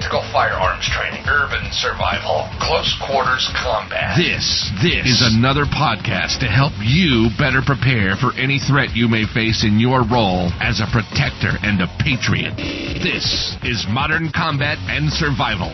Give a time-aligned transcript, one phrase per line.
[0.00, 4.16] Tactical firearms training, urban survival, close quarters combat.
[4.16, 9.28] This, this is another podcast to help you better prepare for any threat you may
[9.28, 12.56] face in your role as a protector and a patriot.
[13.04, 15.68] This is Modern Combat and Survival.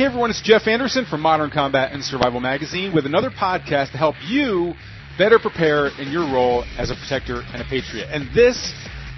[0.00, 3.98] Hey everyone, it's Jeff Anderson from Modern Combat and Survival Magazine with another podcast to
[3.98, 4.72] help you
[5.18, 8.08] better prepare in your role as a protector and a patriot.
[8.10, 8.56] And this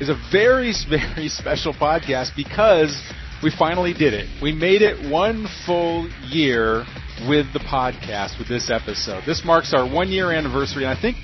[0.00, 3.00] is a very, very special podcast because
[3.42, 4.28] we finally did it.
[4.42, 6.84] We made it one full year
[7.28, 9.24] with the podcast with this episode.
[9.26, 11.16] This marks our one year anniversary, and I think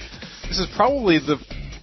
[0.48, 1.36] this is probably the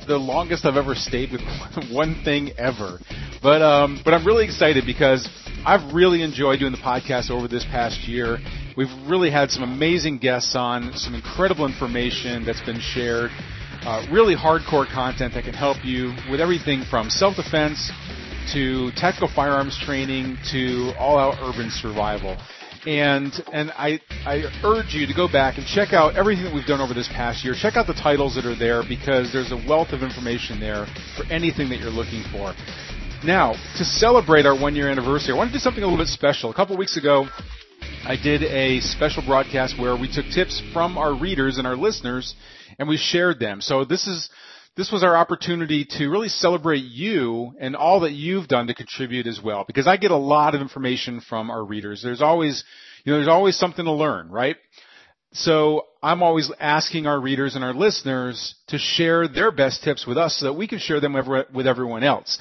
[0.08, 1.42] the longest I've ever stayed with
[1.92, 3.00] one thing ever.
[3.44, 5.30] But um, but I'm really excited because
[5.66, 8.40] I've really enjoyed doing the podcast over this past year.
[8.76, 13.30] We've really had some amazing guests on, some incredible information that's been shared
[13.84, 17.92] uh, really hardcore content that can help you with everything from self-defense
[18.54, 22.38] to tactical firearms training to all-out urban survival.
[22.88, 26.66] And and I I urge you to go back and check out everything that we've
[26.66, 27.54] done over this past year.
[27.54, 31.26] Check out the titles that are there because there's a wealth of information there for
[31.32, 32.56] anything that you're looking for.
[33.24, 36.08] Now, to celebrate our one year anniversary, I want to do something a little bit
[36.08, 36.52] special.
[36.52, 37.28] A couple weeks ago,
[38.06, 42.34] I did a special broadcast where we took tips from our readers and our listeners
[42.80, 43.62] and we shared them.
[43.62, 44.30] So this is
[44.76, 49.28] this was our opportunity to really celebrate you and all that you've done to contribute
[49.28, 52.02] as well because I get a lot of information from our readers.
[52.02, 52.64] There's always
[53.04, 54.56] you know there's always something to learn, right?
[55.34, 60.18] So I'm always asking our readers and our listeners to share their best tips with
[60.18, 61.16] us so that we can share them
[61.54, 62.40] with everyone else.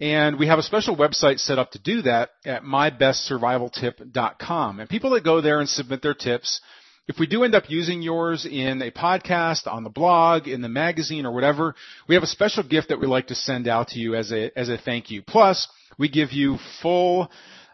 [0.00, 4.80] And we have a special website set up to do that at mybestsurvivaltip.com.
[4.80, 6.60] And people that go there and submit their tips,
[7.08, 10.68] if we do end up using yours in a podcast, on the blog, in the
[10.68, 11.74] magazine, or whatever,
[12.08, 14.56] we have a special gift that we like to send out to you as a
[14.58, 15.22] as a thank you.
[15.22, 15.68] Plus,
[15.98, 17.30] we give you full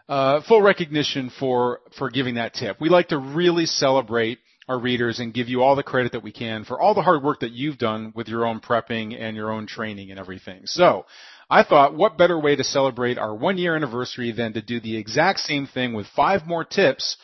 [0.07, 2.79] uh, full recognition for for giving that tip.
[2.79, 4.39] We like to really celebrate
[4.69, 7.21] our readers and give you all the credit that we can for all the hard
[7.21, 10.61] work that you've done with your own prepping and your own training and everything.
[10.65, 11.05] So,
[11.49, 14.95] I thought, what better way to celebrate our one year anniversary than to do the
[14.95, 17.17] exact same thing with five more tips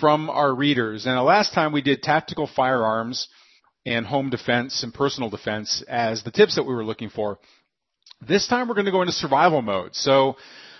[0.00, 1.06] from our readers.
[1.06, 3.28] And the last time we did tactical firearms
[3.84, 7.38] and home defense and personal defense as the tips that we were looking for.
[8.26, 9.94] This time we're going to go into survival mode.
[9.94, 10.36] So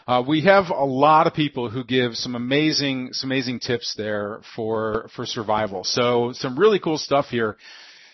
[0.09, 4.41] uh, we have a lot of people who give some amazing, some amazing tips there
[4.55, 5.85] for for survival.
[5.85, 7.57] So some really cool stuff here.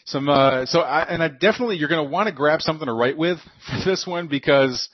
[0.04, 2.92] Some uh, so I, and I definitely you're going to want to grab something to
[2.92, 4.88] write with for this one because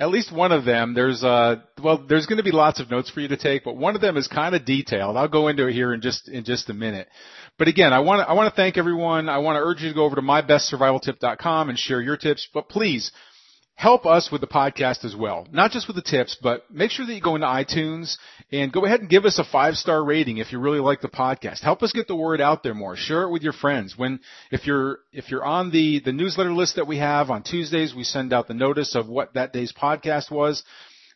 [0.00, 3.10] at least one of them, there's uh well, there's going to be lots of notes
[3.10, 5.16] for you to take, but one of them is kind of detailed.
[5.16, 7.08] I'll go into it here in just in just a minute.
[7.58, 9.28] But again, I want to I want to thank everyone.
[9.28, 12.48] I want to urge you to go over to mybestsurvivaltip.com and share your tips.
[12.52, 13.12] But please
[13.74, 15.46] help us with the podcast as well.
[15.52, 18.16] Not just with the tips, but make sure that you go into iTunes
[18.52, 21.08] and go ahead and give us a five star rating if you really like the
[21.08, 21.60] podcast.
[21.60, 22.96] Help us get the word out there more.
[22.96, 23.94] Share it with your friends.
[23.96, 24.20] When,
[24.50, 28.04] if you're, if you're on the, the newsletter list that we have on Tuesdays, we
[28.04, 30.62] send out the notice of what that day's podcast was.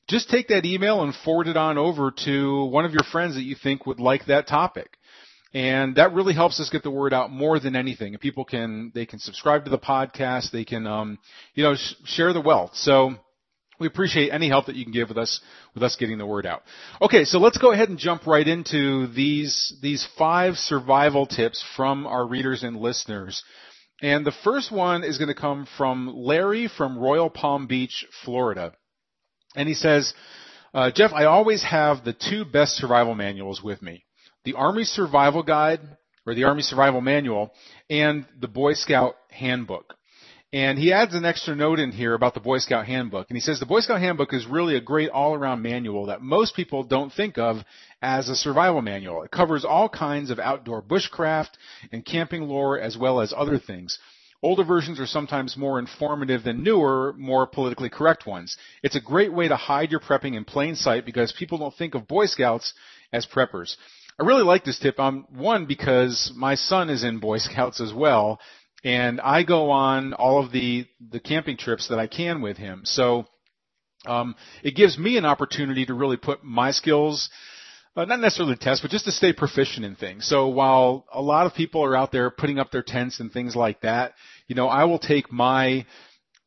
[0.08, 3.42] Just take that email and forward it on over to one of your friends that
[3.42, 4.97] you think would like that topic
[5.54, 8.14] and that really helps us get the word out more than anything.
[8.14, 11.19] And people can they can subscribe to the podcast, they can um,
[11.54, 12.72] you know sh- share the wealth.
[12.75, 13.14] So
[13.81, 15.41] we appreciate any help that you can give with us
[15.75, 16.62] with us getting the word out.
[17.00, 22.06] Okay, so let's go ahead and jump right into these these five survival tips from
[22.06, 23.42] our readers and listeners.
[24.00, 28.72] And the first one is going to come from Larry from Royal Palm Beach, Florida.
[29.56, 30.14] And he says,
[30.72, 34.04] uh, Jeff, I always have the two best survival manuals with me
[34.44, 35.81] the Army Survival Guide
[36.26, 37.52] or the Army Survival Manual
[37.88, 39.94] and the Boy Scout Handbook.
[40.50, 43.26] And he adds an extra note in here about the Boy Scout Handbook.
[43.29, 46.56] And he says the Boy Scout Handbook is really a great all-around manual that most
[46.56, 47.58] people don't think of
[48.00, 49.23] as a survival manual.
[49.25, 51.50] It covers all kinds of outdoor bushcraft
[51.93, 53.99] and camping lore as well as other things.
[54.43, 58.56] Older versions are sometimes more informative than newer, more politically correct ones.
[58.82, 61.94] It's a great way to hide your prepping in plain sight because people don't think
[61.94, 62.73] of Boy Scouts
[63.12, 63.76] as preppers.
[64.19, 64.99] I really like this tip.
[64.99, 68.41] Um, one because my son is in Boy Scouts as well,
[68.82, 72.82] and I go on all of the the camping trips that I can with him.
[72.85, 73.26] So
[74.06, 77.31] um, it gives me an opportunity to really put my skills
[77.99, 80.25] uh, not necessarily test, but just to stay proficient in things.
[80.25, 83.56] So while a lot of people are out there putting up their tents and things
[83.56, 84.15] like that,
[84.47, 85.85] you know, I will take my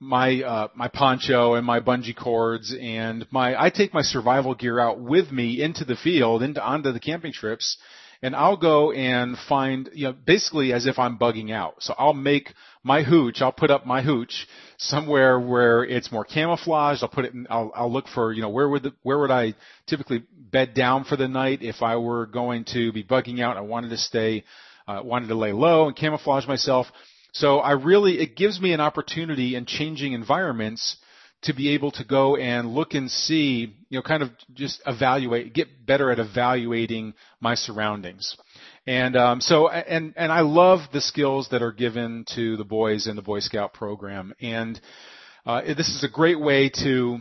[0.01, 4.79] my uh, my poncho and my bungee cords and my I take my survival gear
[4.79, 7.77] out with me into the field into onto the camping trips
[8.23, 11.75] and I'll go and find, you know, basically as if I'm bugging out.
[11.79, 12.53] So I'll make
[12.83, 17.01] my hooch, I'll put up my hooch somewhere where it's more camouflaged.
[17.01, 19.31] I'll put it in, I'll, I'll look for, you know, where would the, where would
[19.31, 19.55] I
[19.87, 23.57] typically bed down for the night if I were going to be bugging out?
[23.57, 24.43] I wanted to stay,
[24.87, 26.87] uh, wanted to lay low and camouflage myself.
[27.33, 30.97] So I really, it gives me an opportunity in changing environments
[31.43, 35.53] to be able to go and look and see, you know, kind of just evaluate,
[35.53, 38.37] get better at evaluating my surroundings.
[38.85, 43.07] And um, so, and and I love the skills that are given to the boys
[43.07, 44.79] in the Boy Scout program, and
[45.45, 47.19] uh, this is a great way to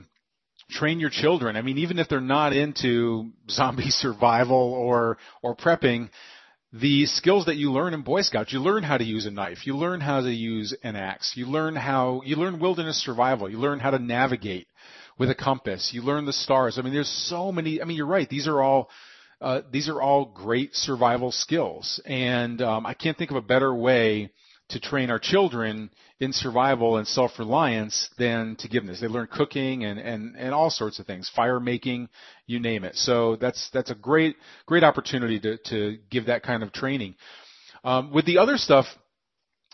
[0.71, 1.57] train your children.
[1.57, 6.09] I mean, even if they're not into zombie survival or or prepping,
[6.73, 8.53] the skills that you learn in Boy Scouts.
[8.53, 9.67] You learn how to use a knife.
[9.67, 11.33] You learn how to use an axe.
[11.37, 13.51] You learn how, you learn wilderness survival.
[13.51, 14.69] You learn how to navigate
[15.19, 15.91] with a compass.
[15.93, 16.79] You learn the stars.
[16.79, 18.29] I mean, there's so many, I mean, you're right.
[18.29, 18.89] These are all,
[19.41, 22.01] uh, these are all great survival skills.
[22.05, 24.31] And, um, I can't think of a better way
[24.69, 25.91] to train our children
[26.21, 29.01] in survival and self-reliance than to give this.
[29.01, 32.11] They learn cooking and, and, and all sorts of things, fire making,
[32.47, 32.97] you name it.
[32.97, 34.37] So that's, that's a great,
[34.67, 37.15] great opportunity to, to give that kind of training.
[37.83, 38.85] Um, with the other stuff,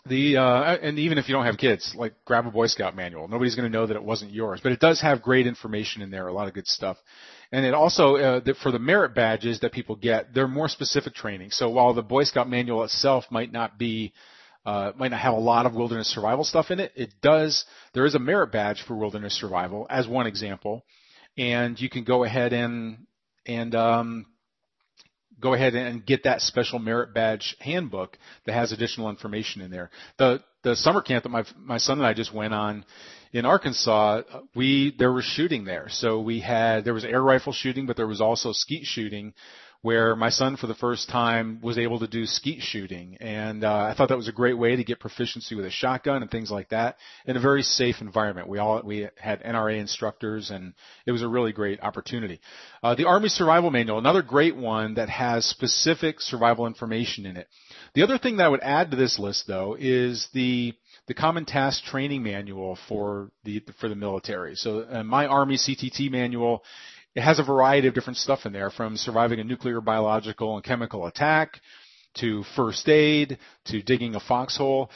[0.05, 3.27] the uh, and even if you don't have kids, like grab a Boy Scout manual.
[3.27, 6.11] Nobody's going to know that it wasn't yours, but it does have great information in
[6.11, 6.95] there, a lot of good stuff.
[7.51, 11.13] And it also uh, the, for the merit badges that people get, they're more specific
[11.13, 11.51] training.
[11.51, 14.13] So while the Boy Scout manual itself might not be
[14.67, 16.91] uh, might not have a lot of wilderness survival stuff in it.
[16.93, 17.63] It does.
[17.93, 20.83] There is a merit badge for wilderness survival as one example,
[21.37, 23.07] and you can go ahead and
[23.45, 24.25] and um,
[25.39, 29.89] go ahead and get that special merit badge handbook that has additional information in there.
[30.17, 32.83] The the summer camp that my my son and I just went on
[33.31, 34.23] in Arkansas,
[34.53, 35.87] we there was shooting there.
[35.87, 39.33] So we had there was air rifle shooting, but there was also skeet shooting
[39.87, 43.15] where my son for the first time was able to do skeet shooting.
[43.21, 46.21] And uh, I thought that was a great way to get proficiency with a shotgun
[46.21, 48.49] and things like that in a very safe environment.
[48.49, 50.73] We all we had NRA instructors, and
[51.05, 52.41] it was a really great opportunity.
[52.83, 57.47] Uh, the Army Survival Manual, another great one that has specific survival information in it.
[57.93, 60.73] The other thing that I would add to this list, though, is the
[61.07, 64.55] the Common Task Training Manual for the for the military.
[64.55, 66.65] So uh, my Army CTT manual
[67.17, 70.63] it has a variety of different stuff in there from surviving a nuclear, biological, and
[70.63, 71.59] chemical attack
[72.17, 74.91] to first aid to digging a foxhole.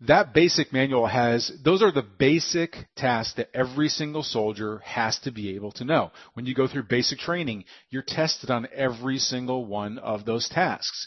[0.00, 5.30] That basic manual has, those are the basic tasks that every single soldier has to
[5.30, 6.12] be able to know.
[6.32, 11.06] When you go through basic training, you're tested on every single one of those tasks.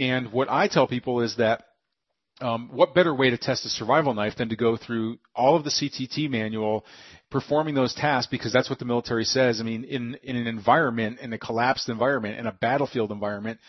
[0.00, 1.64] And what I tell people is that
[2.40, 5.64] um, what better way to test a survival knife than to go through all of
[5.64, 6.86] the CTT manual
[7.30, 9.60] performing those tasks because that's what the military says.
[9.60, 13.60] I mean, in, in an environment, in a collapsed environment, in a battlefield environment,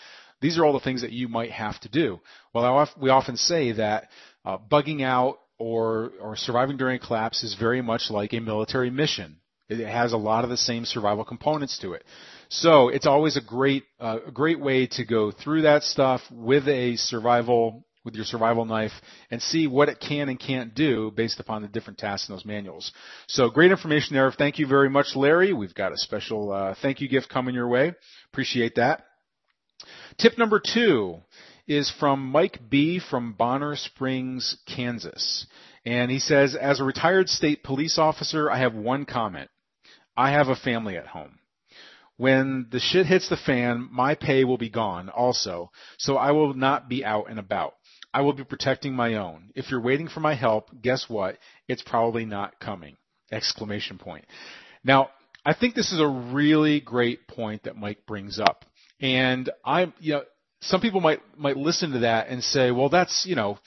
[0.42, 2.20] these are all the things that you might have to do.
[2.54, 4.10] Well, we often say that
[4.46, 8.90] uh, bugging out or, or surviving during a collapse is very much like a military
[8.90, 9.38] mission.
[9.68, 12.04] It has a lot of the same survival components to it.
[12.48, 16.68] So it's always a great, uh, a great way to go through that stuff with
[16.68, 18.92] a survival with your survival knife
[19.30, 22.46] and see what it can and can't do based upon the different tasks in those
[22.46, 22.92] manuals.
[23.28, 24.32] So great information there.
[24.32, 25.54] Thank you very much, Larry.
[25.54, 27.94] We've got a special uh, thank you gift coming your way.
[28.32, 29.04] Appreciate that.
[30.18, 31.18] Tip number two
[31.68, 33.00] is from Mike B.
[33.00, 35.46] from Bonner Springs, Kansas.
[35.86, 39.50] And he says, as a retired state police officer, I have one comment.
[40.18, 41.40] I have a family at home.
[42.18, 46.54] When the shit hits the fan, my pay will be gone also, so I will
[46.54, 47.76] not be out and about.
[48.14, 49.52] I will be protecting my own.
[49.56, 51.38] If you're waiting for my help, guess what?
[51.68, 52.98] It's probably not coming.
[53.32, 54.26] Exclamation point.
[54.84, 55.10] Now,
[55.46, 58.66] I think this is a really great point that Mike brings up.
[59.00, 60.24] And I'm, you know,
[60.62, 63.60] some people might, might listen to that and say, well, that's, you know,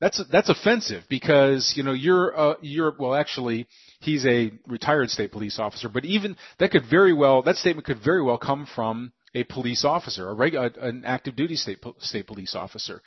[0.00, 3.66] that's, that's offensive because, you know, you're, uh, you're, well, actually,
[4.00, 8.02] he's a retired state police officer, but even that could very well, that statement could
[8.04, 12.54] very well come from a police officer, a regular, an active duty state, state police
[12.54, 13.02] officer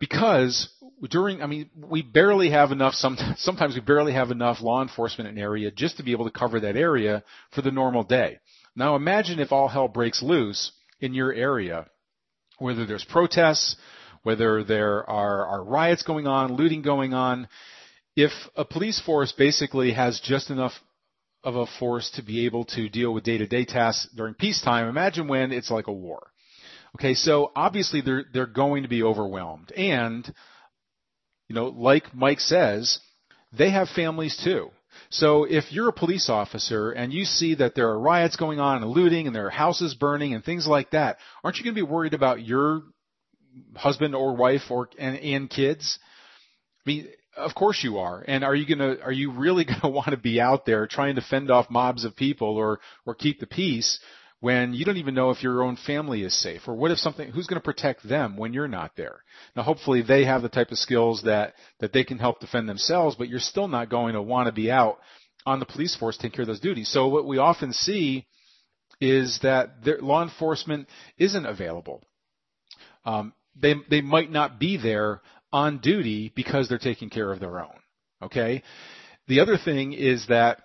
[0.00, 0.68] because
[1.08, 5.28] during, I mean, we barely have enough, some, sometimes we barely have enough law enforcement
[5.28, 7.22] in an area just to be able to cover that area
[7.54, 8.40] for the normal day.
[8.74, 11.86] Now imagine if all hell breaks loose in your area,
[12.58, 13.76] whether there's protests,
[14.22, 17.48] whether there are, are riots going on, looting going on.
[18.16, 20.72] If a police force basically has just enough
[21.42, 24.88] of a force to be able to deal with day-to-day tasks during peacetime.
[24.88, 26.30] Imagine when it's like a war.
[26.96, 30.32] Okay, so obviously they're they're going to be overwhelmed, and
[31.48, 32.98] you know, like Mike says,
[33.52, 34.70] they have families too.
[35.08, 38.82] So if you're a police officer and you see that there are riots going on
[38.82, 41.84] and looting and there are houses burning and things like that, aren't you going to
[41.84, 42.82] be worried about your
[43.74, 45.98] husband or wife or and, and kids?
[46.86, 48.24] I mean, of course you are.
[48.26, 50.86] And are you going to are you really going to want to be out there
[50.86, 53.98] trying to fend off mobs of people or or keep the peace
[54.40, 57.30] when you don't even know if your own family is safe or what if something
[57.30, 59.22] who's going to protect them when you're not there?
[59.54, 63.16] Now hopefully they have the type of skills that that they can help defend themselves
[63.16, 64.98] but you're still not going to want to be out
[65.46, 66.90] on the police force taking care of those duties.
[66.90, 68.26] So what we often see
[69.00, 72.02] is that their, law enforcement isn't available.
[73.04, 77.60] Um, they they might not be there on duty because they're taking care of their
[77.60, 77.80] own
[78.22, 78.62] okay?
[79.28, 80.60] The other thing is that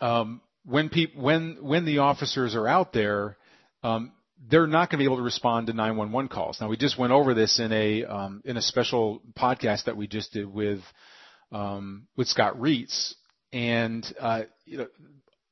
[0.00, 3.36] um, when people when when the officers are out there,
[3.82, 4.12] um,
[4.48, 6.60] they're not going to be able to respond to 911 calls.
[6.60, 10.06] Now we just went over this in a um, in a special podcast that we
[10.06, 10.80] just did with
[11.50, 13.14] um, with Scott Reitz,
[13.52, 14.86] and uh, you know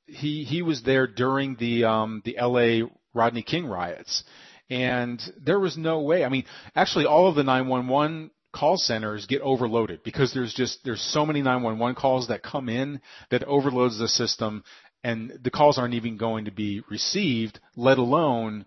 [0.07, 2.85] he he was there during the um, the L.A.
[3.14, 4.25] Rodney King riots,
[4.69, 6.25] and there was no way.
[6.25, 11.00] I mean, actually, all of the 911 call centers get overloaded because there's just there's
[11.00, 13.00] so many 911 calls that come in
[13.31, 14.64] that overloads the system
[15.02, 18.66] and the calls aren't even going to be received, let alone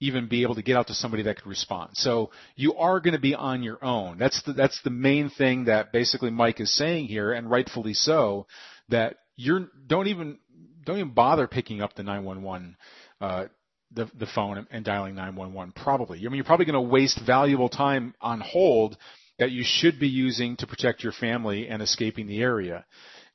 [0.00, 1.90] even be able to get out to somebody that could respond.
[1.92, 4.18] So you are going to be on your own.
[4.18, 8.46] That's the, that's the main thing that basically Mike is saying here, and rightfully so,
[8.88, 10.38] that you're, don't even,
[10.84, 12.76] don't even bother picking up the 911,
[13.20, 13.44] uh,
[13.92, 16.18] the, the phone and, dialing 911 probably.
[16.18, 18.96] I mean, you're probably going to waste valuable time on hold
[19.38, 22.86] that you should be using to protect your family and escaping the area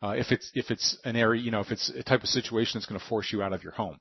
[0.06, 2.78] uh, if it's if it's an area, you know, if it's a type of situation
[2.80, 4.00] that's going to force you out of your home.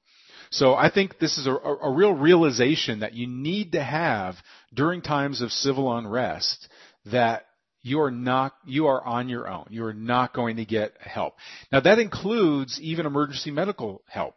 [0.50, 4.37] So I think this is a, a, real realization that you need to have
[4.75, 6.68] during times of civil unrest
[7.06, 7.46] that
[7.80, 9.66] you are not you are on your own.
[9.70, 11.34] You are not going to get help.
[11.73, 14.34] Now that includes even emergency medical help.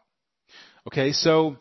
[0.88, 1.58] Okay, so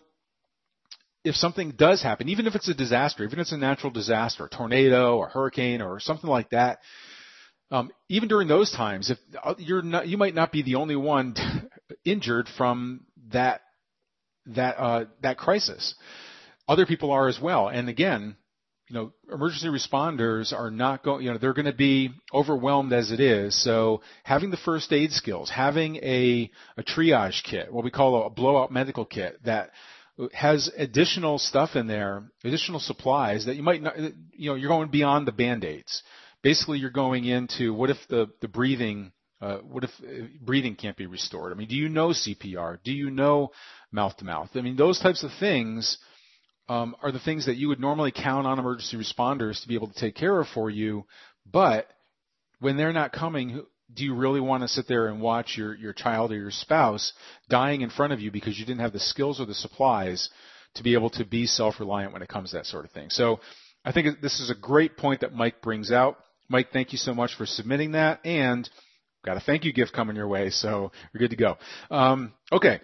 [1.24, 4.44] if something does happen, even if it's a disaster, even if it's a natural disaster,
[4.44, 6.78] a tornado or hurricane or something like that,
[7.70, 10.96] um, even during those times, if uh, you're not, you might not be the only
[10.96, 11.34] one
[12.04, 13.62] injured from that
[14.46, 15.94] that uh, that crisis.
[16.68, 17.68] Other people are as well.
[17.68, 18.36] And again,
[18.88, 21.24] you know, emergency responders are not going.
[21.24, 23.60] You know, they're going to be overwhelmed as it is.
[23.62, 28.30] So having the first aid skills, having a a triage kit, what we call a
[28.30, 29.70] blowout medical kit, that
[30.32, 33.98] has additional stuff in there, additional supplies that you might not.
[33.98, 36.04] You know, you're going beyond the band aids
[36.46, 39.10] basically you're going into what if the the breathing
[39.40, 41.52] uh, what if uh, breathing can't be restored?
[41.52, 42.78] I mean, do you know CPR?
[42.84, 43.50] Do you know
[43.90, 44.50] mouth to mouth?
[44.54, 45.98] I mean, those types of things
[46.68, 49.88] um, are the things that you would normally count on emergency responders to be able
[49.88, 51.04] to take care of for you.
[51.44, 51.88] But
[52.60, 55.94] when they're not coming, do you really want to sit there and watch your your
[55.94, 57.12] child or your spouse
[57.48, 60.30] dying in front of you because you didn't have the skills or the supplies
[60.76, 63.10] to be able to be self-reliant when it comes to that sort of thing?
[63.10, 63.40] So
[63.84, 66.18] I think this is a great point that Mike brings out.
[66.48, 68.68] Mike, thank you so much for submitting that, and
[69.24, 71.56] got a thank you gift coming your way, so you're good to go.
[71.90, 72.80] Um, okay,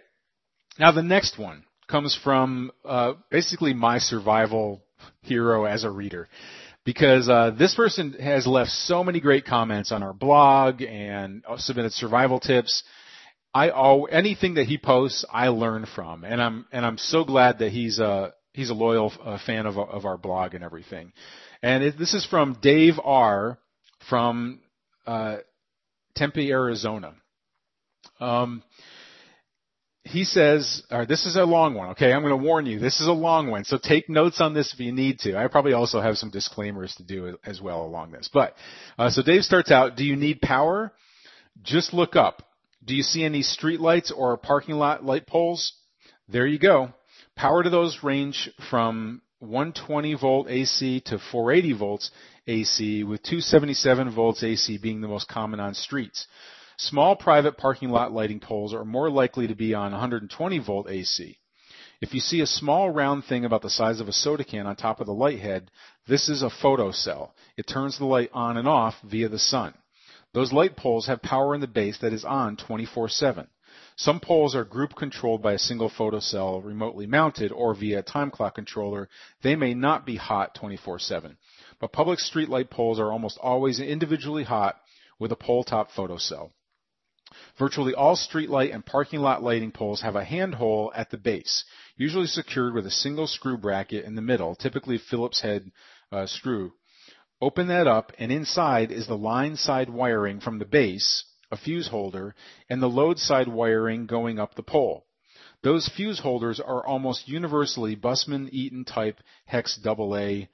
[0.79, 4.83] now the next one comes from uh, basically my survival
[5.21, 6.29] hero as a reader,
[6.85, 11.93] because uh, this person has left so many great comments on our blog and submitted
[11.93, 12.83] survival tips.
[13.55, 17.59] I all anything that he posts, I learn from, and I'm and I'm so glad
[17.61, 21.13] that he's a he's a loyal uh, fan of of our blog and everything.
[21.63, 23.59] And it, this is from Dave R.
[24.09, 24.61] from
[25.07, 25.39] uh,
[26.15, 27.15] Tempe, Arizona.
[28.21, 28.63] Um,
[30.05, 32.13] he says, right, this is a long one, okay?
[32.13, 34.75] I'm going to warn you, this is a long one, so take notes on this
[34.75, 35.37] if you need to.
[35.37, 38.29] I probably also have some disclaimers to do as well along this.
[38.33, 38.55] But,
[38.99, 40.93] uh, so Dave starts out, do you need power?
[41.63, 42.43] Just look up.
[42.85, 45.73] Do you see any street lights or parking lot light poles?
[46.29, 46.93] There you go.
[47.37, 52.11] Power to those range from 120 volt AC to 480 volts
[52.47, 56.29] AC, with 277 volts AC being the most common on streets.
[56.79, 61.37] Small private parking lot lighting poles are more likely to be on 120 volt AC.
[62.01, 64.77] If you see a small round thing about the size of a soda can on
[64.77, 65.71] top of the light head,
[66.07, 67.31] this is a photocell.
[67.57, 69.75] It turns the light on and off via the sun.
[70.35, 73.49] Those light poles have power in the base that is on 24 7.
[73.97, 78.31] Some poles are group controlled by a single photocell remotely mounted or via a time
[78.31, 79.09] clock controller.
[79.43, 81.37] They may not be hot 24-7.
[81.79, 84.77] But public streetlight poles are almost always individually hot
[85.19, 86.53] with a pole top photocell.
[87.59, 91.65] Virtually all streetlight and parking lot lighting poles have a handhole at the base,
[91.97, 95.71] usually secured with a single screw bracket in the middle, typically Phillips head
[96.11, 96.73] uh, screw.
[97.41, 101.89] Open that up, and inside is the line side wiring from the base, a fuse
[101.89, 102.35] holder,
[102.69, 105.07] and the load side wiring going up the pole.
[105.63, 110.47] Those fuse holders are almost universally Bussmann Eaton type hex AA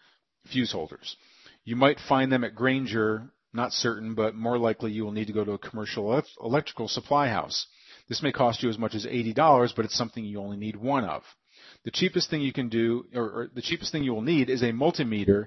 [0.45, 1.17] fuse holders.
[1.65, 5.33] You might find them at Grainger not certain, but more likely you will need to
[5.33, 7.67] go to a commercial electrical supply house.
[8.09, 11.05] This may cost you as much as $80, but it's something you only need one
[11.05, 11.23] of.
[11.85, 14.63] The cheapest thing you can do, or, or the cheapest thing you will need is
[14.63, 15.47] a multimeter,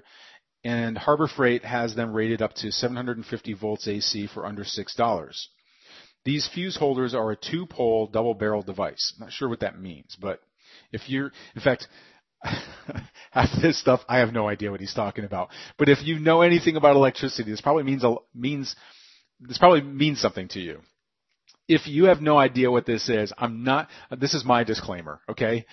[0.64, 5.46] and Harbor Freight has them rated up to 750 volts AC for under $6.
[6.24, 9.14] These fuse holders are a two-pole double-barrel device.
[9.16, 10.40] I'm not sure what that means, but
[10.92, 11.88] if you're, in fact,
[13.30, 15.48] half this stuff, I have no idea what he's talking about.
[15.78, 18.04] But if you know anything about electricity, this probably means
[18.34, 18.74] means
[19.40, 20.80] this probably means something to you.
[21.68, 23.88] If you have no idea what this is, I'm not.
[24.16, 25.20] This is my disclaimer.
[25.28, 25.66] Okay,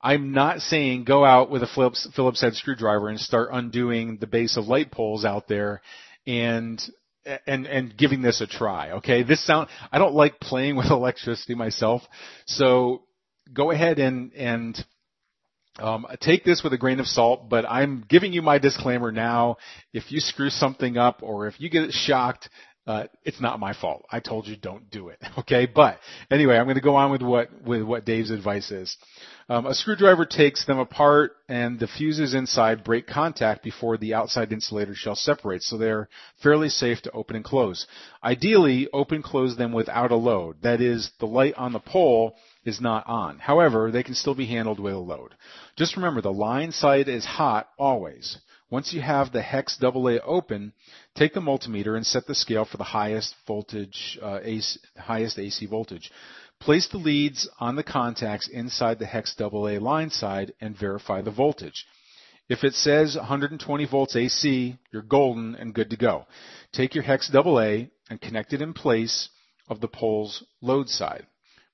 [0.00, 4.26] I'm not saying go out with a Phillips Phillips head screwdriver and start undoing the
[4.26, 5.82] base of light poles out there,
[6.26, 6.80] and
[7.46, 8.92] and and giving this a try.
[8.92, 9.68] Okay, this sound.
[9.90, 12.02] I don't like playing with electricity myself,
[12.46, 13.02] so
[13.52, 14.84] go ahead and and
[15.78, 19.56] um, take this with a grain of salt, but I'm giving you my disclaimer now.
[19.92, 22.48] If you screw something up or if you get shocked,
[22.86, 24.04] uh, it's not my fault.
[24.10, 25.18] I told you don't do it.
[25.38, 25.98] Okay, but
[26.30, 28.96] anyway, I'm going to go on with what with what Dave's advice is.
[29.48, 34.52] Um, a screwdriver takes them apart, and the fuses inside break contact before the outside
[34.52, 36.08] insulator shell separates, so they're
[36.42, 37.86] fairly safe to open and close.
[38.24, 40.56] Ideally, open close them without a load.
[40.62, 43.38] That is, the light on the pole is not on.
[43.38, 45.34] However, they can still be handled with a load.
[45.76, 48.38] Just remember the line side is hot always.
[48.68, 50.72] Once you have the hex AA open,
[51.14, 55.66] take the multimeter and set the scale for the highest voltage, uh, AC, highest AC
[55.66, 56.10] voltage.
[56.58, 61.30] Place the leads on the contacts inside the hex AA line side and verify the
[61.30, 61.86] voltage.
[62.48, 66.26] If it says 120 volts AC, you're golden and good to go.
[66.72, 69.28] Take your hex AA and connect it in place
[69.68, 71.26] of the pole's load side.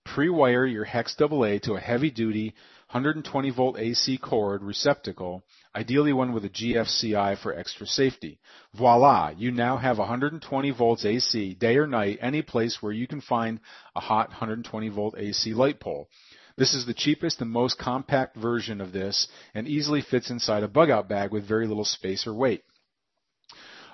[0.04, 2.54] Pre-wire your hex AA to a heavy-duty
[2.90, 5.42] 120 volt AC cord receptacle,
[5.74, 8.38] ideally one with a GFCI for extra safety.
[8.74, 13.20] Voila, you now have 120 volts AC day or night any place where you can
[13.20, 13.60] find
[13.96, 16.08] a hot 120 volt AC light pole.
[16.56, 20.68] This is the cheapest and most compact version of this and easily fits inside a
[20.68, 22.62] bug out bag with very little space or weight.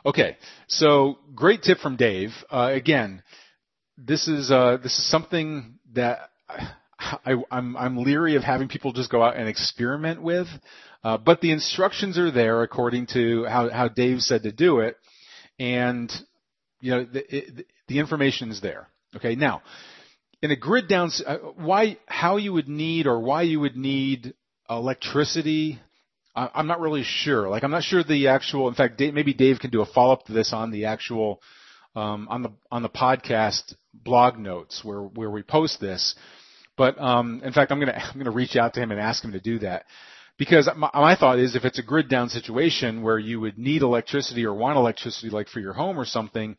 [0.05, 0.37] Okay,
[0.67, 2.31] so great tip from Dave.
[2.51, 3.23] Uh, again,
[3.97, 6.31] this is uh, this is something that
[6.98, 10.48] I, I'm, I'm leery of having people just go out and experiment with,
[11.04, 14.96] uh, but the instructions are there according to how, how Dave said to do it,
[15.58, 16.12] and
[16.80, 18.88] you know the, it, the information is there.
[19.16, 19.62] Okay, now
[20.42, 24.34] in a grid down, uh, why how you would need or why you would need
[24.68, 25.80] electricity.
[26.34, 27.48] I, I'm not really sure.
[27.48, 28.68] Like I'm not sure the actual.
[28.68, 31.40] In fact, Dave, maybe Dave can do a follow up to this on the actual
[31.96, 36.14] um, on the on the podcast blog notes where where we post this.
[36.79, 39.33] But um, in fact, I'm gonna I'm gonna reach out to him and ask him
[39.33, 39.85] to do that
[40.38, 43.83] because my, my thought is if it's a grid down situation where you would need
[43.83, 46.57] electricity or want electricity like for your home or something,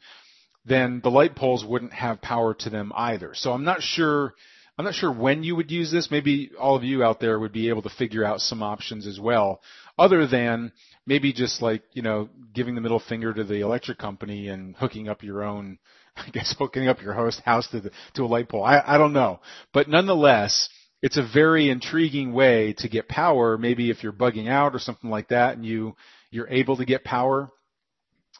[0.65, 3.31] then the light poles wouldn't have power to them either.
[3.33, 4.35] So I'm not sure.
[4.77, 6.09] I'm not sure when you would use this.
[6.09, 9.19] Maybe all of you out there would be able to figure out some options as
[9.19, 9.61] well,
[9.97, 10.71] other than
[11.05, 15.09] maybe just like, you know, giving the middle finger to the electric company and hooking
[15.09, 15.79] up your own
[16.17, 18.63] I guess hooking up your host house to the, to a light pole.
[18.63, 19.39] I, I don't know,
[19.73, 20.69] but nonetheless,
[21.01, 23.57] it's a very intriguing way to get power.
[23.57, 25.95] Maybe if you're bugging out or something like that, and you
[26.31, 27.49] you're able to get power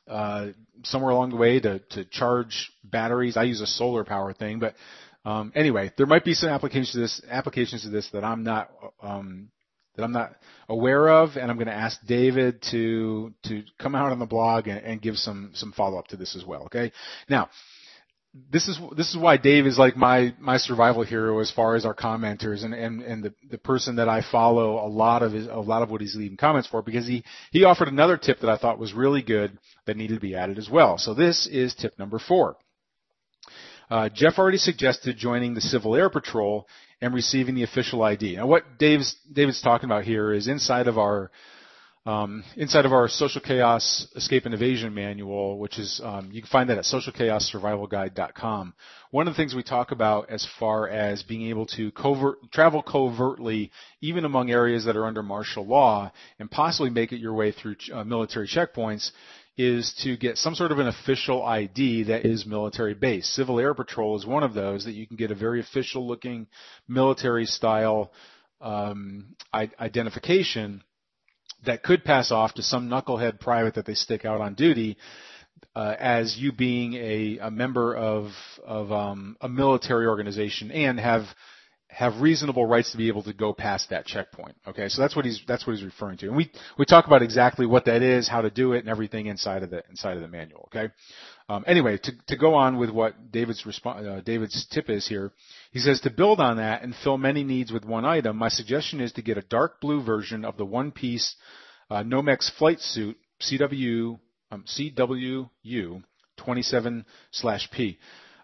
[0.08, 0.48] uh,
[0.84, 3.38] somewhere along the way to to charge batteries.
[3.38, 4.76] I use a solar power thing, but
[5.26, 8.70] um, anyway, there might be some applications to this applications to this that I'm not
[9.02, 9.50] um,
[10.00, 10.36] that I'm not
[10.68, 14.68] aware of, and I'm going to ask David to to come out on the blog
[14.68, 16.64] and, and give some some follow up to this as well.
[16.64, 16.92] Okay,
[17.30, 17.50] now
[18.52, 21.86] this is this is why Dave is like my my survival hero as far as
[21.86, 25.48] our commenters and and and the the person that I follow a lot of his
[25.48, 28.50] a lot of what he's leaving comments for because he he offered another tip that
[28.50, 30.98] I thought was really good that needed to be added as well.
[30.98, 32.56] So this is tip number four.
[33.90, 36.68] Uh, Jeff already suggested joining the Civil Air Patrol
[37.02, 38.36] and receiving the official ID.
[38.36, 41.32] Now, what Dave's David's talking about here is inside of our
[42.06, 46.50] um, inside of our Social Chaos Escape and Evasion Manual, which is um, you can
[46.50, 48.74] find that at socialchaossurvivalguide.com.
[49.12, 52.84] One of the things we talk about as far as being able to covert, travel
[52.84, 53.72] covertly,
[54.02, 57.76] even among areas that are under martial law, and possibly make it your way through
[57.92, 59.12] uh, military checkpoints,
[59.60, 63.34] is to get some sort of an official ID that is military based.
[63.34, 66.48] Civil Air Patrol is one of those that you can get a very official looking
[66.88, 68.14] military style
[68.62, 70.82] um, identification
[71.66, 74.96] that could pass off to some knucklehead private that they stick out on duty
[75.76, 78.32] uh, as you being a, a member of
[78.66, 81.24] of um, a military organization and have
[81.90, 84.56] have reasonable rights to be able to go past that checkpoint.
[84.68, 87.22] Okay, so that's what he's that's what he's referring to, and we we talk about
[87.22, 90.22] exactly what that is, how to do it, and everything inside of the inside of
[90.22, 90.70] the manual.
[90.74, 90.94] Okay.
[91.50, 95.32] Um, anyway, to to go on with what David's resp- uh, David's tip is here,
[95.72, 98.38] he says to build on that and fill many needs with one item.
[98.38, 101.36] My suggestion is to get a dark blue version of the one piece
[101.90, 104.20] uh, Nomex flight suit CW
[104.52, 106.04] um, CWU
[106.38, 107.98] 27 slash P.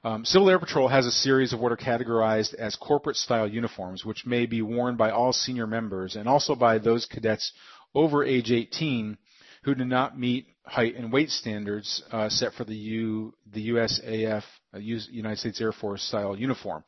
[0.05, 4.05] Um, Civil Air Patrol has a series of what are categorized as corporate style uniforms,
[4.05, 7.51] which may be worn by all senior members and also by those cadets
[7.95, 9.17] over age 18
[9.63, 14.43] who do not meet height and weight standards uh, set for the U, the USAF,
[14.75, 16.83] uh, United States Air Force style uniform.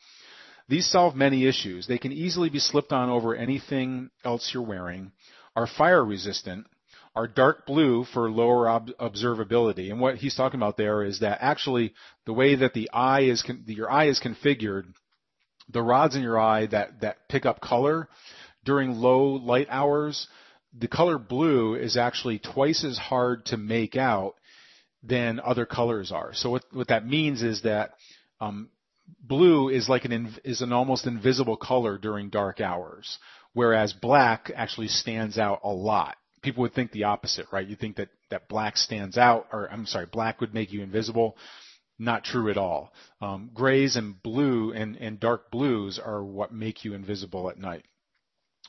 [0.69, 1.88] These solve many issues.
[1.88, 5.12] They can easily be slipped on over anything else you're wearing,
[5.56, 6.67] are fire resistant,
[7.17, 9.89] are dark blue for lower ob- observability.
[9.89, 11.95] And what he's talking about there is that actually
[12.27, 14.84] the way that the eye is con- your eye is configured,
[15.67, 18.08] the rods in your eye that that pick up color
[18.63, 20.27] during low light hours,
[20.77, 24.36] the color blue is actually twice as hard to make out
[25.01, 26.36] than other colors are.
[26.36, 27.95] So what what that means is that
[28.39, 28.69] um,
[29.19, 33.17] blue is like an is an almost invisible color during dark hours,
[33.53, 36.15] whereas black actually stands out a lot
[36.48, 37.68] people would think the opposite, right?
[37.68, 41.36] You think that, that black stands out, or I'm sorry, black would make you invisible.
[42.00, 42.94] Not true at all.
[43.20, 47.84] Um, grays and blue and, and dark blues are what make you invisible at night.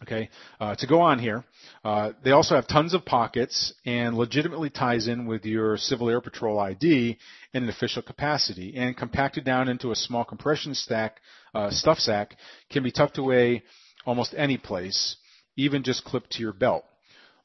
[0.03, 0.29] Okay,
[0.61, 1.45] uh, to go on here,
[1.85, 6.21] uh, they also have tons of pockets and legitimately ties in with your Civil Air
[6.21, 7.17] Patrol ID
[7.53, 8.75] in an official capacity.
[8.77, 11.21] And compacted down into a small compression stack,
[11.55, 12.37] uh, stuff sack,
[12.71, 13.63] can be tucked away
[14.05, 15.17] almost any place,
[15.57, 16.85] even just clipped to your belt.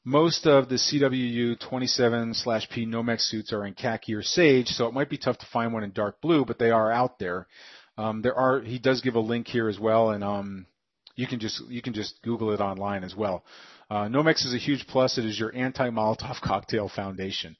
[0.06, 4.86] Most of the CWU 27 slash P Nomex suits are in khaki or sage, so
[4.86, 7.46] it might be tough to find one in dark blue, but they are out there.
[7.96, 10.66] Um, there are, he does give a link here as well, and um,
[11.16, 13.44] you can just you can just Google it online as well.
[13.90, 15.16] Uh, Nomex is a huge plus.
[15.16, 17.56] It is your anti-Molotov cocktail foundation.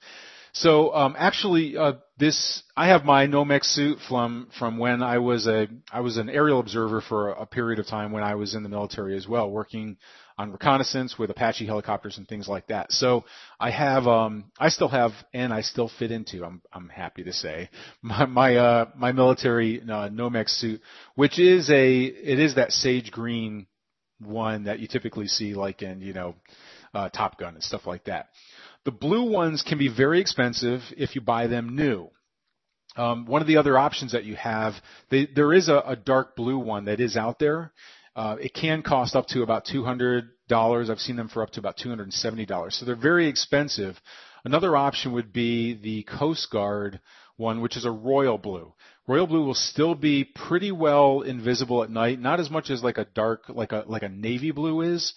[0.52, 5.46] So um, actually, uh, this I have my Nomex suit from from when I was
[5.46, 8.54] a I was an aerial observer for a, a period of time when I was
[8.54, 9.96] in the military as well, working
[10.36, 12.90] on reconnaissance with Apache helicopters and things like that.
[12.90, 13.24] So
[13.60, 16.44] I have, um, I still have, and I still fit into.
[16.44, 17.70] I'm, I'm happy to say
[18.02, 20.80] my my, uh, my military uh, Nomex suit,
[21.14, 23.66] which is a, it is that sage green
[24.20, 26.34] one that you typically see like in, you know,
[26.94, 28.28] uh, Top Gun and stuff like that.
[28.84, 32.10] The blue ones can be very expensive if you buy them new.
[32.96, 34.74] Um, one of the other options that you have,
[35.10, 37.72] they, there is a, a dark blue one that is out there,
[38.16, 40.24] uh, it can cost up to about $200.
[40.90, 42.72] I've seen them for up to about $270.
[42.72, 44.00] So they're very expensive.
[44.44, 47.00] Another option would be the Coast Guard
[47.36, 48.72] one, which is a royal blue.
[49.08, 52.98] Royal blue will still be pretty well invisible at night, not as much as like
[52.98, 55.14] a dark, like a, like a navy blue is,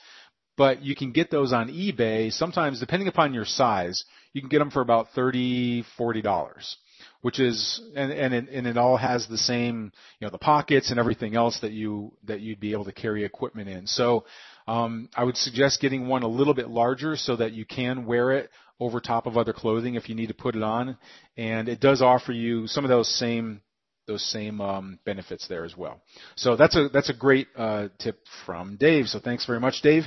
[0.57, 2.31] but you can get those on eBay.
[2.33, 6.77] Sometimes, depending upon your size, you can get them for about thirty, forty dollars
[7.21, 10.91] which is and and it, and it all has the same you know the pockets
[10.91, 13.87] and everything else that you that you'd be able to carry equipment in.
[13.87, 14.25] So
[14.67, 18.31] um, I would suggest getting one a little bit larger so that you can wear
[18.31, 18.49] it
[18.79, 20.97] over top of other clothing if you need to put it on,
[21.35, 23.61] and it does offer you some of those same
[24.07, 26.01] those same um, benefits there as well.
[26.35, 29.07] So that's a that's a great uh, tip from Dave.
[29.07, 30.03] So thanks very much, Dave.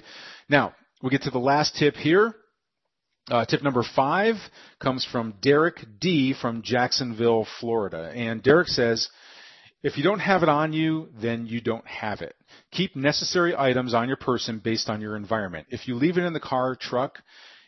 [0.48, 2.34] Now we get to the last tip here.
[3.28, 4.36] Uh, tip number five
[4.80, 8.12] comes from Derek D from Jacksonville, Florida.
[8.14, 9.08] And Derek says,
[9.82, 12.34] if you don't have it on you, then you don't have it.
[12.70, 15.68] Keep necessary items on your person based on your environment.
[15.70, 17.22] If you leave it in the car, truck,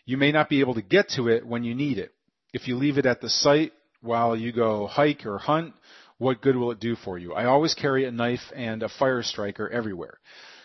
[0.04, 2.12] you may not be able to get to it when you need it.
[2.52, 5.74] If you leave it at the site while you go hike or hunt,
[6.18, 7.34] what good will it do for you?
[7.34, 10.18] I always carry a knife and a fire striker everywhere.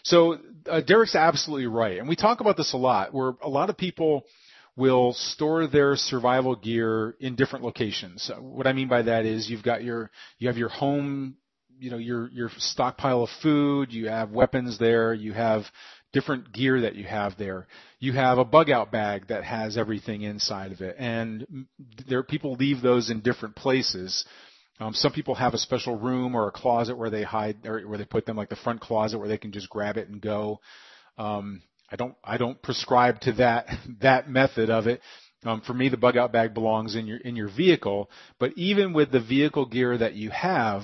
[0.03, 0.37] So
[0.69, 3.13] uh, Derek's absolutely right, and we talk about this a lot.
[3.13, 4.25] Where a lot of people
[4.77, 8.31] will store their survival gear in different locations.
[8.39, 11.35] What I mean by that is you've got your you have your home,
[11.79, 15.63] you know, your your stockpile of food, you have weapons there, you have
[16.13, 17.67] different gear that you have there.
[17.99, 21.65] You have a bug out bag that has everything inside of it, and
[22.07, 24.25] there people leave those in different places.
[24.79, 27.97] Um, some people have a special room or a closet where they hide or where
[27.97, 30.59] they put them, like the front closet where they can just grab it and go.
[31.17, 33.67] Um, I don't I don't prescribe to that
[34.01, 35.01] that method of it.
[35.45, 38.09] Um, for me, the bug out bag belongs in your in your vehicle.
[38.39, 40.83] But even with the vehicle gear that you have,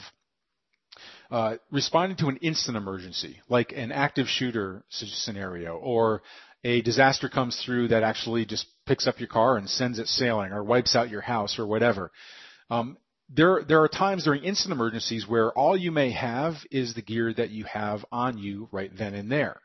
[1.32, 6.22] uh, responding to an instant emergency, like an active shooter scenario, or
[6.64, 10.52] a disaster comes through that actually just picks up your car and sends it sailing,
[10.52, 12.12] or wipes out your house, or whatever.
[12.70, 12.98] Um,
[13.30, 17.34] there, there are times during instant emergencies where all you may have is the gear
[17.34, 19.63] that you have on you right then and there.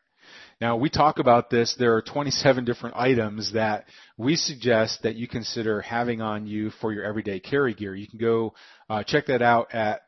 [0.60, 1.76] Now we talk about this.
[1.78, 3.84] There are 27 different items that
[4.16, 7.94] we suggest that you consider having on you for your everyday carry gear.
[7.94, 8.54] You can go
[8.90, 10.00] uh, check that out at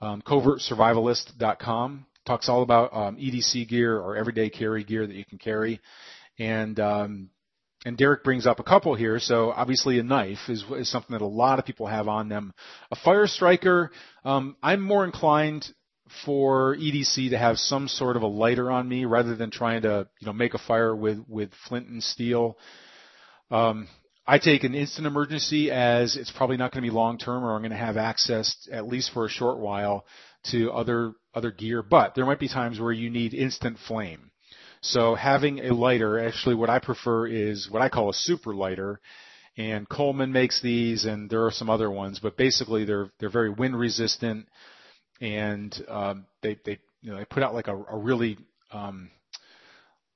[0.00, 2.06] um, covertsurvivalist.com.
[2.24, 5.80] Talks all about um, EDC gear or everyday carry gear that you can carry,
[6.38, 7.28] and um,
[7.84, 9.18] and Derek brings up a couple here.
[9.18, 12.52] So obviously a knife is, is something that a lot of people have on them.
[12.90, 13.90] A fire striker,
[14.24, 15.66] um, I'm more inclined
[16.24, 20.08] for EDC to have some sort of a lighter on me rather than trying to,
[20.18, 22.58] you know, make a fire with, with flint and steel.
[23.50, 23.88] Um,
[24.26, 27.54] I take an instant emergency as it's probably not going to be long term or
[27.54, 30.04] I'm going to have access at least for a short while
[30.50, 34.30] to other, other gear, but there might be times where you need instant flame.
[34.82, 39.00] So having a lighter, actually what I prefer is what I call a super lighter
[39.56, 43.50] and Coleman makes these and there are some other ones, but basically they're, they're very
[43.50, 44.46] wind resistant
[45.20, 48.38] and um, they they you know they put out like a, a really
[48.72, 49.10] um,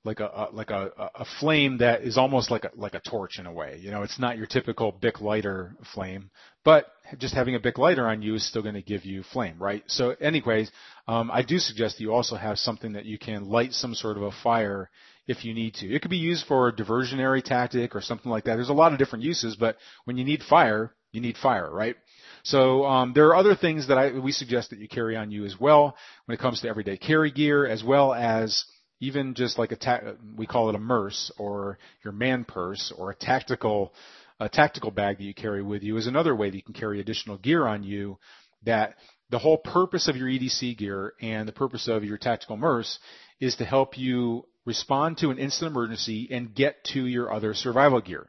[0.04, 3.38] like a, a like a, a flame that is almost like a like a torch
[3.38, 3.78] in a way.
[3.80, 6.30] You know, it's not your typical Bic lighter flame,
[6.64, 6.86] but
[7.18, 9.82] just having a Bic lighter on you is still going to give you flame, right?
[9.86, 10.70] So, anyways,
[11.08, 14.16] um, I do suggest that you also have something that you can light some sort
[14.16, 14.90] of a fire
[15.26, 15.86] if you need to.
[15.92, 18.56] It could be used for a diversionary tactic or something like that.
[18.56, 21.96] There's a lot of different uses, but when you need fire, you need fire, right?
[22.44, 25.46] So um, there are other things that I, we suggest that you carry on you
[25.46, 28.64] as well when it comes to everyday carry gear, as well as
[29.00, 33.10] even just like a ta- we call it a MERS or your man purse or
[33.10, 33.94] a tactical
[34.40, 37.00] a tactical bag that you carry with you is another way that you can carry
[37.00, 38.18] additional gear on you.
[38.64, 38.96] That
[39.30, 42.98] the whole purpose of your EDC gear and the purpose of your tactical MERS
[43.40, 48.00] is to help you respond to an instant emergency and get to your other survival
[48.00, 48.28] gear.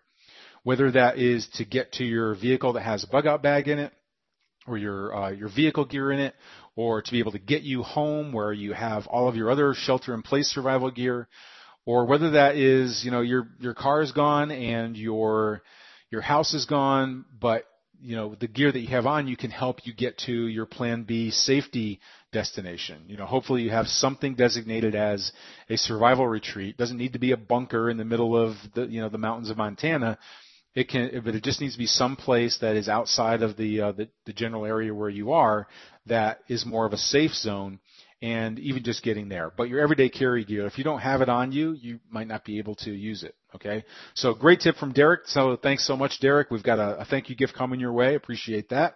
[0.63, 3.79] Whether that is to get to your vehicle that has a bug out bag in
[3.79, 3.93] it,
[4.67, 6.35] or your uh, your vehicle gear in it,
[6.75, 9.73] or to be able to get you home where you have all of your other
[9.73, 11.27] shelter in place survival gear,
[11.85, 15.61] or whether that is you know your your car is gone and your
[16.11, 17.65] your house is gone, but
[18.01, 20.65] you know the gear that you have on you can help you get to your
[20.65, 21.99] plan B safety
[22.31, 23.03] destination.
[23.07, 25.31] You know, hopefully you have something designated as
[25.69, 26.77] a survival retreat.
[26.77, 29.49] Doesn't need to be a bunker in the middle of the you know the mountains
[29.49, 30.17] of Montana
[30.75, 33.81] it can, but it just needs to be some place that is outside of the,
[33.81, 35.67] uh, the the general area where you are
[36.05, 37.79] that is more of a safe zone
[38.21, 39.51] and even just getting there.
[39.55, 42.43] But your everyday carry gear, if you don't have it on you, you might not
[42.43, 43.35] be able to use it.
[43.55, 43.83] Okay.
[44.13, 45.27] So great tip from Derek.
[45.27, 46.51] So thanks so much, Derek.
[46.51, 48.15] We've got a, a thank you gift coming your way.
[48.15, 48.95] Appreciate that.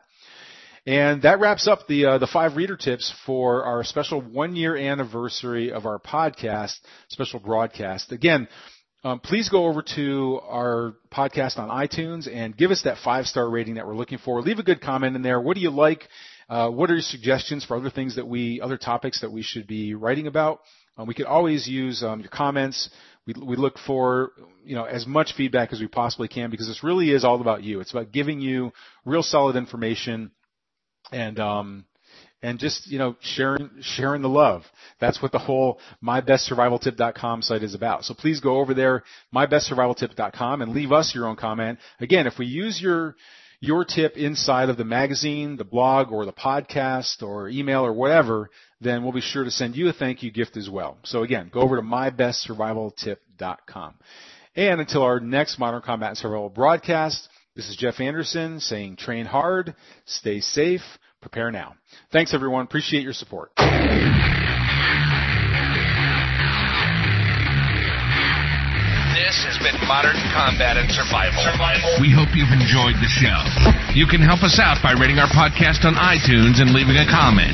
[0.86, 4.76] And that wraps up the uh, the five reader tips for our special one year
[4.76, 6.76] anniversary of our podcast,
[7.10, 8.12] special broadcast.
[8.12, 8.48] Again,
[9.04, 13.50] um, please go over to our podcast on iTunes and give us that five star
[13.50, 14.42] rating that we're looking for.
[14.42, 15.40] Leave a good comment in there.
[15.40, 16.04] What do you like?
[16.50, 19.68] Uh, what are your suggestions for other things that we, other topics that we should
[19.68, 20.62] be writing about?
[20.98, 22.90] Um, we could always use um, your comments.
[23.26, 24.32] We, we look for
[24.66, 27.64] you know as much feedback as we possibly can because this really is all about
[27.64, 27.80] you.
[27.80, 28.74] It's about giving you
[29.06, 30.32] real solid information
[31.12, 31.86] and um,
[32.42, 34.64] and just, you know, sharing, sharing the love.
[35.00, 38.06] That's what the whole mybestsurvivaltip.com site is about.
[38.06, 39.04] So please go over there,
[39.36, 41.80] mybestsurvivaltip.com and leave us your own comment.
[42.00, 43.16] Again, if we use your,
[43.60, 48.50] your tip inside of the magazine, the blog, or the podcast, or email, or whatever,
[48.80, 50.98] then we'll be sure to send you a thank you gift as well.
[51.04, 53.96] So again, go over to mybestsurvivaltip.com.
[54.56, 59.76] And until our next Modern Combat Survival broadcast, this is Jeff Anderson saying train hard,
[60.06, 60.82] stay safe,
[61.22, 61.76] Prepare now.
[62.12, 62.64] Thanks everyone.
[62.64, 63.52] Appreciate your support.
[69.20, 71.38] This has been Modern Combat and Survival.
[71.44, 71.92] Survival.
[72.00, 73.38] We hope you've enjoyed the show.
[73.94, 77.54] You can help us out by rating our podcast on iTunes and leaving a comment.